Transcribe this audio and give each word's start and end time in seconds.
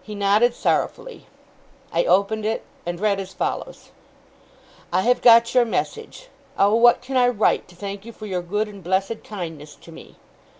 He 0.00 0.14
nodded 0.14 0.54
sorrowfully. 0.54 1.26
I 1.92 2.04
opened 2.04 2.46
it, 2.46 2.62
and 2.86 3.00
read 3.00 3.18
as 3.18 3.34
follows: 3.34 3.88
'I 4.92 5.00
have 5.00 5.20
got 5.20 5.52
your 5.52 5.64
message. 5.64 6.28
Oh, 6.56 6.76
what 6.76 7.02
can 7.02 7.16
I 7.16 7.26
write, 7.26 7.66
to 7.66 7.74
thank 7.74 8.04
you 8.04 8.12
for 8.12 8.26
your 8.26 8.40
good 8.40 8.68
and 8.68 8.84
blessed 8.84 9.24
kindness 9.24 9.74
to 9.74 9.90
me! 9.90 10.14